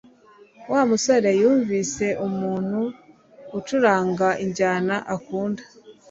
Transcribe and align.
Wa 0.71 0.81
musore 0.89 1.29
yumvise 1.41 2.05
umuntu 2.27 2.81
ucuranga 3.57 4.27
injyana 4.43 4.95
akunda 5.15 5.63